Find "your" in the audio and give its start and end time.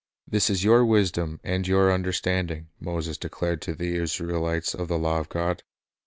0.63-0.83, 1.67-1.91